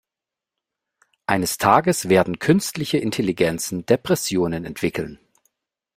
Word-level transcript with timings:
Eines 1.27 1.59
Tages 1.59 2.09
werden 2.09 2.39
künstliche 2.39 2.97
Intelligenzen 2.97 3.85
Depressionen 3.85 4.65
entwickeln. 4.65 5.19